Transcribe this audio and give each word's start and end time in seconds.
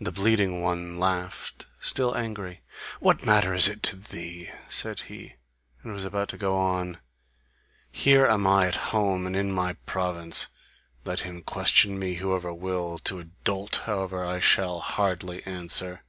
The 0.00 0.12
bleeding 0.12 0.62
one 0.62 1.00
laughed, 1.00 1.66
still 1.80 2.16
angry, 2.16 2.62
"What 3.00 3.26
matter 3.26 3.52
is 3.52 3.66
it 3.66 3.82
to 3.82 3.96
thee!" 3.96 4.48
said 4.68 5.00
he, 5.00 5.34
and 5.82 5.92
was 5.92 6.04
about 6.04 6.28
to 6.28 6.36
go 6.38 6.54
on. 6.56 6.98
"Here 7.90 8.24
am 8.26 8.46
I 8.46 8.68
at 8.68 8.76
home 8.94 9.26
and 9.26 9.34
in 9.34 9.50
my 9.50 9.72
province. 9.86 10.46
Let 11.04 11.18
him 11.26 11.42
question 11.42 11.98
me 11.98 12.14
whoever 12.14 12.54
will: 12.54 13.00
to 13.00 13.18
a 13.18 13.24
dolt, 13.24 13.74
however, 13.86 14.22
I 14.24 14.38
shall 14.38 14.78
hardly 14.78 15.42
answer." 15.44 16.04